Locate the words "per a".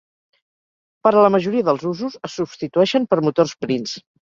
1.07-1.25